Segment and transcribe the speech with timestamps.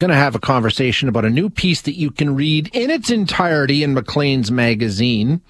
[0.00, 3.10] going to have a conversation about a new piece that you can read in its
[3.10, 5.42] entirety in Maclean's magazine.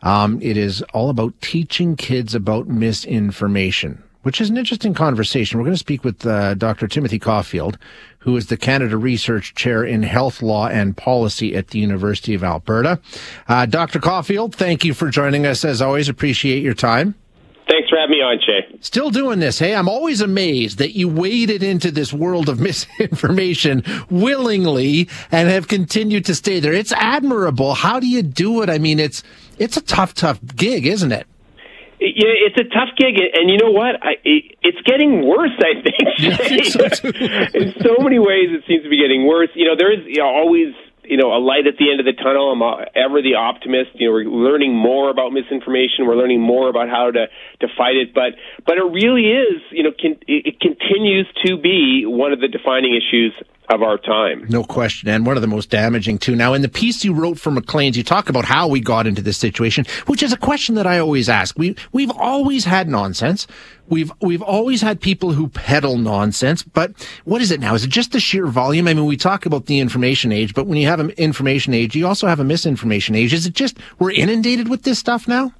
[0.00, 5.58] Um, it is all about teaching kids about misinformation, which is an interesting conversation.
[5.58, 6.88] We're going to speak with uh, Dr.
[6.88, 7.76] Timothy Caulfield,
[8.20, 12.42] who is the Canada Research Chair in Health Law and Policy at the University of
[12.42, 12.98] Alberta.
[13.46, 14.00] Uh, Dr.
[14.00, 15.66] Caulfield, thank you for joining us.
[15.66, 17.14] As always, appreciate your time.
[17.68, 18.78] Thanks for having me on, Shay.
[18.80, 19.74] Still doing this, hey?
[19.74, 26.24] I'm always amazed that you waded into this world of misinformation willingly and have continued
[26.26, 26.72] to stay there.
[26.72, 27.74] It's admirable.
[27.74, 28.70] How do you do it?
[28.70, 29.22] I mean, it's
[29.58, 31.26] it's a tough, tough gig, isn't it?
[32.00, 33.94] Yeah, it's a tough gig, and you know what?
[34.02, 35.54] I, it, it's getting worse.
[35.58, 35.94] I think.
[36.18, 37.08] Yeah, I think so
[37.54, 39.50] In so many ways, it seems to be getting worse.
[39.54, 40.74] You know, there is you know, always
[41.04, 42.52] you know a light at the end of the tunnel.
[42.52, 42.62] I'm
[42.94, 43.90] ever the optimist.
[43.94, 46.06] You know, we're learning more about misinformation.
[46.06, 47.26] We're learning more about how to
[47.60, 48.14] to fight it.
[48.14, 48.34] But
[48.66, 52.94] but it really is you know con- it continues to be one of the defining
[52.94, 53.34] issues
[53.72, 54.46] of our time.
[54.48, 55.08] No question.
[55.08, 56.36] And one of the most damaging too.
[56.36, 59.22] Now, in the piece you wrote for Maclean's, you talk about how we got into
[59.22, 61.58] this situation, which is a question that I always ask.
[61.58, 63.46] We, we've always had nonsense.
[63.88, 66.92] We've, we've always had people who peddle nonsense, but
[67.24, 67.74] what is it now?
[67.74, 68.88] Is it just the sheer volume?
[68.88, 71.94] I mean, we talk about the information age, but when you have an information age,
[71.94, 73.34] you also have a misinformation age.
[73.34, 75.52] Is it just we're inundated with this stuff now?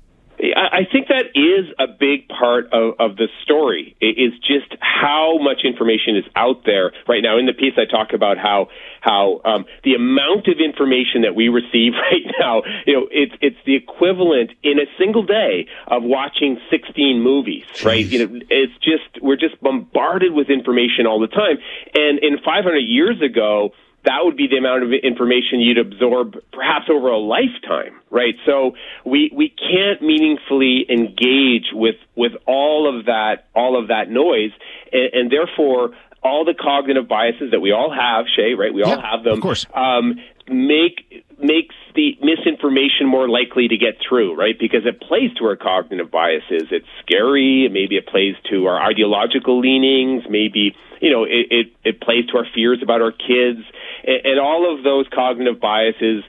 [0.72, 3.96] I think that is a big part of, of the story.
[4.00, 7.38] It is just how much information is out there right now.
[7.38, 8.68] In the piece, I talk about how
[9.00, 13.56] how um, the amount of information that we receive right now, you know, it's it's
[13.66, 17.84] the equivalent in a single day of watching 16 movies, Jeez.
[17.84, 18.04] right?
[18.04, 21.58] You know, it's just we're just bombarded with information all the time.
[21.94, 23.72] And in 500 years ago
[24.04, 28.34] that would be the amount of information you'd absorb perhaps over a lifetime, right?
[28.46, 28.74] So
[29.04, 34.50] we we can't meaningfully engage with with all of that all of that noise,
[34.92, 35.90] and, and therefore
[36.22, 38.72] all the cognitive biases that we all have, Shay, right?
[38.72, 39.34] We all have them.
[39.34, 39.66] Of course.
[39.74, 44.56] Um, make makes the misinformation more likely to get through, right?
[44.58, 46.68] Because it plays to our cognitive biases.
[46.70, 47.68] It's scary.
[47.68, 50.22] Maybe it plays to our ideological leanings.
[50.28, 53.60] Maybe you know it it, it plays to our fears about our kids,
[54.04, 56.22] and, and all of those cognitive biases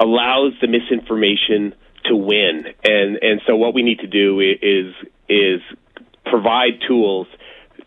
[0.00, 1.74] allows the misinformation
[2.06, 2.64] to win.
[2.84, 4.94] And and so what we need to do is
[5.28, 5.60] is
[6.24, 7.26] provide tools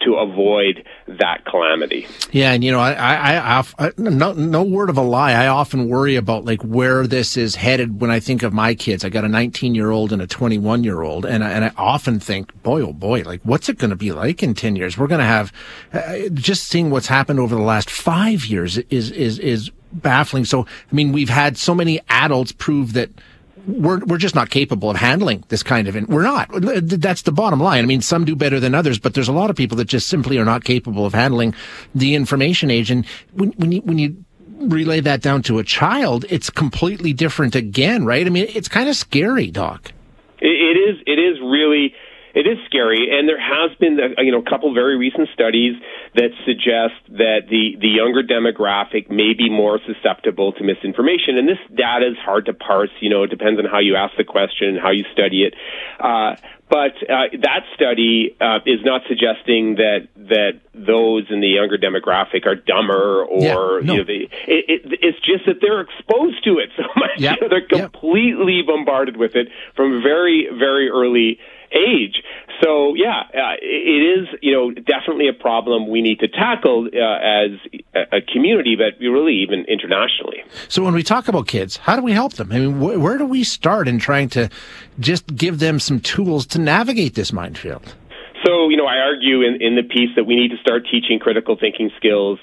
[0.03, 2.07] to avoid that calamity.
[2.31, 5.33] Yeah, and you know, I, I, I, no, no word of a lie.
[5.33, 9.05] I often worry about like where this is headed when I think of my kids.
[9.05, 11.71] I got a 19 year old and a 21 year old, and I, and I
[11.77, 14.97] often think, boy, oh boy, like what's it going to be like in 10 years?
[14.97, 15.53] We're going to have
[15.93, 20.45] uh, just seeing what's happened over the last five years is is is baffling.
[20.45, 23.09] So, I mean, we've had so many adults prove that
[23.67, 25.95] we're we're just not capable of handling this kind of.
[26.07, 26.49] We're not.
[26.51, 27.83] That's the bottom line.
[27.83, 30.07] I mean, some do better than others, but there's a lot of people that just
[30.07, 31.53] simply are not capable of handling
[31.93, 32.91] the information age.
[32.91, 34.23] And when when you when you
[34.59, 38.25] relay that down to a child, it's completely different again, right?
[38.25, 39.91] I mean, it's kind of scary, Doc.
[40.39, 41.01] It is.
[41.05, 41.93] It is really
[42.33, 45.75] it is scary, and there has been uh, you know a couple very recent studies
[46.15, 51.37] that suggest that the the younger demographic may be more susceptible to misinformation.
[51.37, 52.91] And this data is hard to parse.
[52.99, 55.53] You know, it depends on how you ask the question and how you study it.
[55.99, 56.35] Uh,
[56.71, 62.47] but uh, that study uh, is not suggesting that that those in the younger demographic
[62.47, 63.93] are dumber or yeah, no.
[63.93, 67.19] you know they, it, it, it's just that they're exposed to it so much.
[67.19, 68.67] You they're completely yeah.
[68.67, 71.39] bombarded with it from very very early
[71.71, 72.21] age.
[72.63, 76.99] So yeah, uh, it is you know definitely a problem we need to tackle uh,
[76.99, 77.51] as
[78.11, 80.43] a community, but really even internationally.
[80.67, 82.51] So when we talk about kids, how do we help them?
[82.51, 84.49] I mean, wh- where do we start in trying to
[84.99, 87.95] just give them some tools to navigate this minefield?
[88.45, 91.19] So you know, I argue in, in the piece that we need to start teaching
[91.19, 92.39] critical thinking skills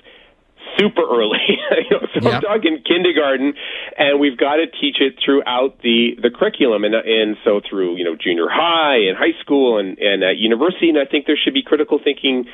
[0.78, 1.42] super early.
[1.90, 2.34] you know, so yep.
[2.34, 3.54] I'm talking kindergarten,
[3.96, 8.04] and we've got to teach it throughout the the curriculum, and and so through you
[8.04, 10.88] know junior high and high school and and at university.
[10.88, 12.46] And I think there should be critical thinking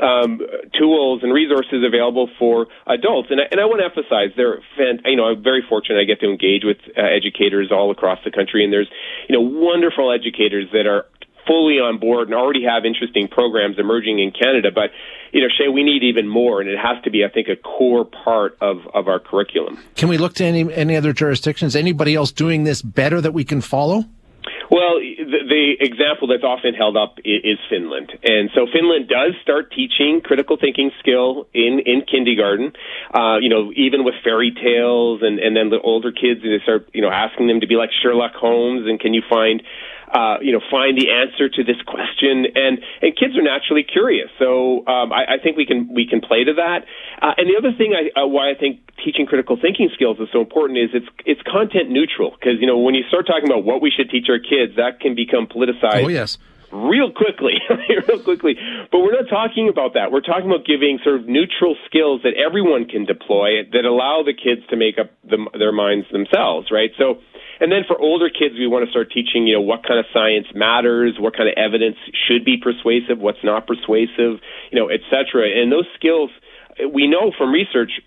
[0.00, 0.40] um,
[0.78, 3.28] tools and resources available for adults.
[3.30, 6.00] And I, and I want to emphasize, they're fan, you know I'm very fortunate.
[6.00, 8.90] I get to engage with uh, educators all across the country, and there's
[9.28, 11.06] you know wonderful educators that are
[11.46, 14.70] fully on board and already have interesting programs emerging in Canada.
[14.74, 14.90] But
[15.32, 17.56] you know, Shay, we need even more, and it has to be, I think, a
[17.56, 19.78] core part of, of our curriculum.
[19.94, 21.76] Can we look to any any other jurisdictions?
[21.76, 24.04] Anybody else doing this better that we can follow?
[24.70, 29.34] Well, the, the example that's often held up is, is Finland, and so Finland does
[29.42, 32.72] start teaching critical thinking skill in in kindergarten.
[33.12, 36.88] Uh, you know, even with fairy tales, and and then the older kids they start
[36.92, 39.62] you know asking them to be like Sherlock Holmes, and can you find
[40.12, 42.46] uh, you know, find the answer to this question.
[42.54, 46.20] And and kids are naturally curious, so um, I, I think we can we can
[46.20, 46.84] play to that.
[47.22, 50.28] Uh, and the other thing I, uh, why I think teaching critical thinking skills is
[50.32, 53.64] so important is it's it's content neutral because you know when you start talking about
[53.64, 56.04] what we should teach our kids, that can become politicized.
[56.04, 56.38] Oh yes
[56.72, 57.54] real quickly,
[58.08, 58.54] real quickly.
[58.90, 60.12] But we're not talking about that.
[60.12, 64.34] We're talking about giving sort of neutral skills that everyone can deploy that allow the
[64.34, 66.90] kids to make up the, their minds themselves, right?
[66.98, 67.18] So
[67.60, 70.06] and then for older kids, we want to start teaching, you know, what kind of
[70.12, 71.96] science matters, what kind of evidence
[72.26, 74.40] should be persuasive, what's not persuasive,
[74.72, 75.46] you know, et cetera.
[75.46, 76.30] And those skills,
[76.92, 78.00] we know from research,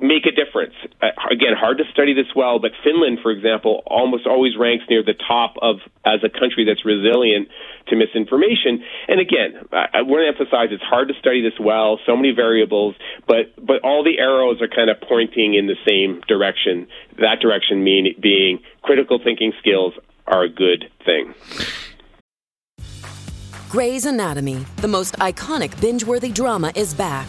[0.00, 0.74] make a difference.
[1.02, 5.02] Uh, again, hard to study this well, but Finland, for example, almost always ranks near
[5.02, 7.48] the top of as a country that's resilient
[7.88, 8.84] to misinformation.
[9.08, 12.32] And again, I, I want to emphasize it's hard to study this well, so many
[12.32, 12.94] variables,
[13.26, 16.86] but but all the arrows are kind of pointing in the same direction.
[17.18, 19.94] That direction mean, being critical thinking skills
[20.26, 21.34] are a good thing.
[23.68, 27.28] Grey's Anatomy, the most iconic binge-worthy drama, is back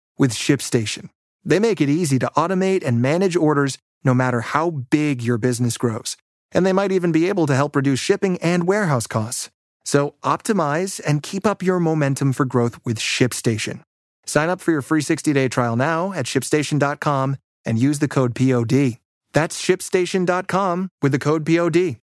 [0.21, 1.09] with ShipStation.
[1.43, 5.77] They make it easy to automate and manage orders no matter how big your business
[5.77, 6.15] grows.
[6.51, 9.49] And they might even be able to help reduce shipping and warehouse costs.
[9.83, 13.81] So optimize and keep up your momentum for growth with ShipStation.
[14.27, 18.99] Sign up for your free 60-day trial now at shipstation.com and use the code POD.
[19.33, 22.00] That's shipstation.com with the code POD.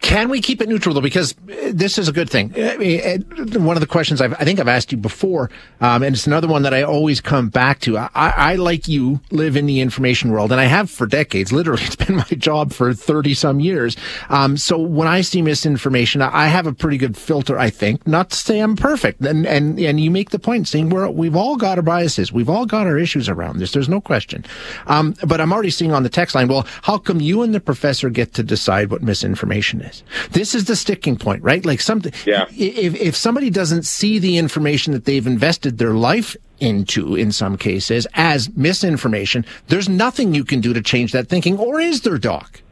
[0.00, 1.00] Can we keep it neutral though?
[1.00, 2.52] Because uh, this is a good thing.
[2.52, 5.50] Mean, uh, one of the questions I've, i think I've asked you before,
[5.80, 7.98] um, and it's another one that I always come back to.
[7.98, 11.52] I, I, like you, live in the information world, and I have for decades.
[11.58, 13.96] Literally, it's been my job for thirty some years.
[14.28, 17.58] Um, so when I see misinformation, I have a pretty good filter.
[17.58, 20.90] I think, not to say I'm perfect, and and and you make the point saying
[20.90, 23.72] we're we've all got our biases, we've all got our issues around this.
[23.72, 24.44] There's no question.
[24.86, 26.48] Um, but I'm already seeing on the text line.
[26.48, 29.87] Well, how come you and the professor get to decide what misinformation is?
[29.90, 30.02] Is.
[30.30, 31.64] This is the sticking point, right?
[31.64, 32.46] Like something, yeah.
[32.50, 37.56] if, if somebody doesn't see the information that they've invested their life into in some
[37.56, 42.18] cases as misinformation, there's nothing you can do to change that thinking, or is there,
[42.18, 42.62] Doc?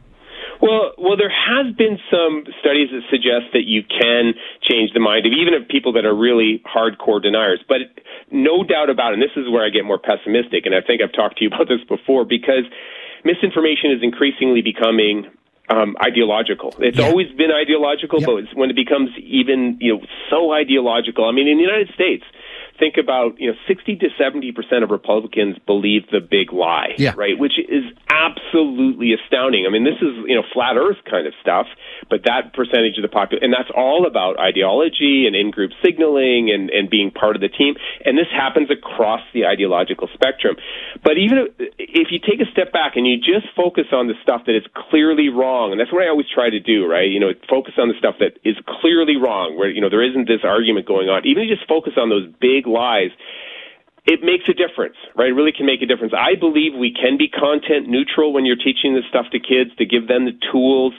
[0.61, 4.33] Well, well, there has been some studies that suggest that you can
[4.65, 7.61] change the mind of even of people that are really hardcore deniers.
[7.67, 7.93] But
[8.31, 11.01] no doubt about it, and this is where I get more pessimistic, and I think
[11.01, 12.65] I've talked to you about this before, because
[13.23, 15.29] misinformation is increasingly becoming
[15.69, 16.73] um, ideological.
[16.79, 17.07] It's yeah.
[17.07, 18.27] always been ideological, yep.
[18.27, 21.25] but when it becomes even you know so ideological.
[21.25, 22.23] I mean, in the United States,
[22.79, 27.13] think about you know 60 to 70 percent of Republicans believe the big lie, yeah.
[27.15, 27.37] right?
[27.37, 29.65] Which is absolutely astounding.
[29.67, 31.67] I mean, this is you know flat Earth kind of stuff,
[32.09, 36.69] but that percentage of the population, and that's all about ideology and in-group signaling and
[36.69, 37.75] and being part of the team.
[38.05, 40.55] And this happens across the ideological spectrum.
[41.03, 44.45] But even if you take a step back and you just focus on the stuff
[44.45, 47.09] that is clearly wrong, and that's what I always try to do, right?
[47.09, 50.27] You know, focus on the stuff that is clearly wrong, where you know there isn't
[50.27, 51.25] this argument going on.
[51.25, 53.11] Even just focus on those big lies,
[54.05, 55.29] it makes a difference, right?
[55.29, 56.13] It really can make a difference.
[56.15, 59.85] I believe we can be content neutral when you're teaching this stuff to kids to
[59.85, 60.93] give them the tools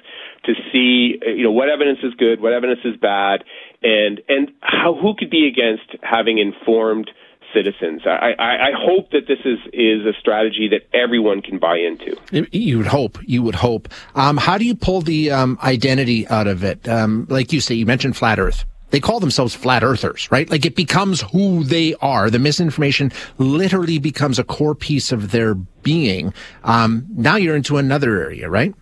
[0.44, 3.44] to see, you know, what evidence is good, what evidence is bad,
[3.82, 7.10] and and how who could be against having informed
[7.54, 8.02] citizens.
[8.04, 12.14] I, I, I, hope that this is, is a strategy that everyone can buy into.
[12.52, 13.18] You would hope.
[13.26, 13.88] You would hope.
[14.14, 16.86] Um, how do you pull the um, identity out of it?
[16.86, 18.66] Um, like you say, you mentioned flat Earth.
[18.90, 20.48] They call themselves flat earthers, right?
[20.48, 22.30] Like it becomes who they are.
[22.30, 26.32] The misinformation literally becomes a core piece of their being.
[26.64, 28.74] Um, now you're into another area, right?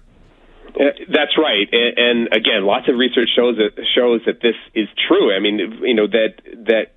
[0.79, 4.89] Uh, that's right, and, and, again, lots of research shows that shows that this is
[5.09, 5.35] true.
[5.35, 6.35] I mean, you know that
[6.67, 6.93] that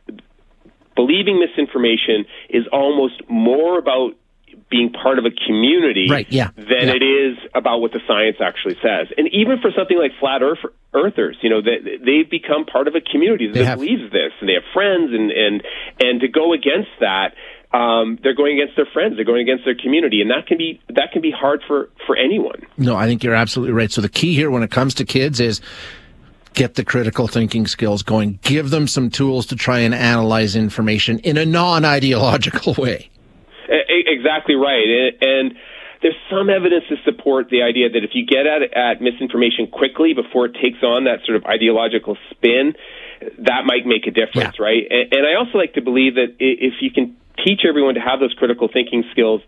[0.98, 4.16] believing misinformation is almost more about
[4.70, 6.94] being part of a community right, yeah, than yeah.
[6.94, 9.08] it is about what the science actually says.
[9.18, 10.60] And even for something like flat earth,
[10.94, 14.50] earthers, you know, they, they've become part of a community that have, believes this, and
[14.50, 15.64] they have friends, and and
[16.00, 17.34] and to go against that.
[17.72, 19.16] Um, they're going against their friends.
[19.16, 22.16] They're going against their community, and that can be that can be hard for for
[22.16, 22.66] anyone.
[22.78, 23.92] No, I think you're absolutely right.
[23.92, 25.62] So the key here, when it comes to kids, is
[26.54, 28.40] get the critical thinking skills going.
[28.42, 33.10] Give them some tools to try and analyze information in a non-ideological way.
[33.70, 35.54] Exactly right, and
[36.02, 40.14] there's some evidence to support the idea that if you get at, at misinformation quickly
[40.14, 42.74] before it takes on that sort of ideological spin,
[43.40, 44.64] that might make a difference, yeah.
[44.64, 44.84] right?
[44.90, 48.20] And, and I also like to believe that if you can teach everyone to have
[48.20, 49.42] those critical thinking skills,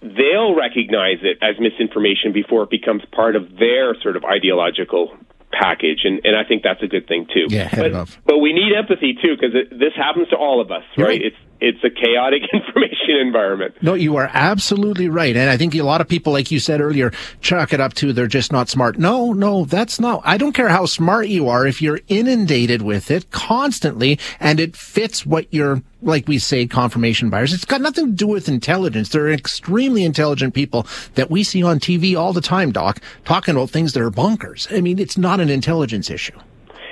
[0.00, 5.12] they'll recognize it as misinformation before it becomes part of their sort of ideological
[5.52, 7.46] package, and, and I think that's a good thing too.
[7.48, 11.06] Yeah, but, but we need empathy too because this happens to all of us, right?
[11.06, 11.22] right?
[11.22, 13.74] It's it's a chaotic information environment.
[13.82, 15.36] No, you are absolutely right.
[15.36, 18.12] And I think a lot of people, like you said earlier, chalk it up to
[18.12, 18.98] they're just not smart.
[18.98, 20.22] No, no, that's not.
[20.24, 24.76] I don't care how smart you are if you're inundated with it constantly and it
[24.76, 27.52] fits what you're, like we say, confirmation bias.
[27.52, 29.10] It's got nothing to do with intelligence.
[29.10, 33.54] There are extremely intelligent people that we see on TV all the time, Doc, talking
[33.54, 34.74] about things that are bonkers.
[34.74, 36.38] I mean, it's not an intelligence issue.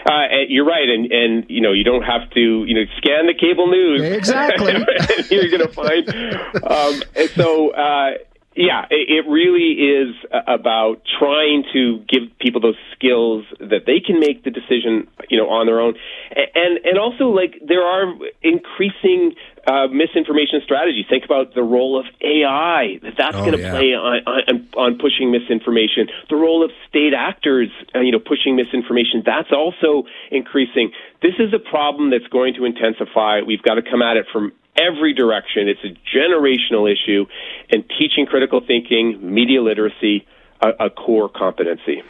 [0.09, 3.35] Uh, you're right, and and you know you don't have to you know scan the
[3.35, 4.73] cable news exactly.
[5.31, 6.09] you're going to find.
[6.65, 8.13] Um, and so uh,
[8.59, 10.17] yeah, it, it really is
[10.49, 15.49] about trying to give people those skills that they can make the decision, you know,
[15.49, 15.95] on their own,
[16.35, 19.35] and and also like there are increasing
[19.69, 21.05] uh, misinformation strategies.
[21.11, 23.71] Think about the role of AI that that's oh, going to yeah.
[23.71, 26.09] play on, on on pushing misinformation.
[26.31, 29.23] The role of state actors, uh, you know, pushing misinformation.
[29.25, 30.93] That's also increasing.
[31.21, 33.43] This is a problem that's going to intensify.
[33.47, 35.69] We've got to come at it from every direction.
[35.69, 37.27] It's a generational issue,
[37.71, 40.27] and teaching critical thinking, media literacy,
[40.63, 42.03] a, a core competency.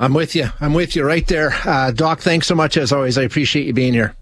[0.00, 0.48] I'm with you.
[0.60, 1.52] I'm with you right there.
[1.64, 3.16] Uh, Doc, thanks so much as always.
[3.16, 4.16] I appreciate you being here.